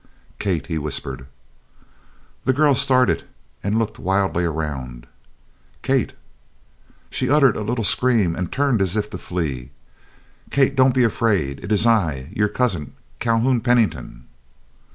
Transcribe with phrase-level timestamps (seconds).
[0.39, 1.27] "Kate!" he whispered.
[2.45, 3.23] The girl started
[3.61, 5.05] and looked wildly around.
[5.83, 6.13] "Kate!"
[7.11, 9.69] She uttered a little scream and turned as if to flee.
[10.49, 11.63] "Kate, don't be afraid.
[11.63, 14.27] It is I, your cousin Calhoun Pennington."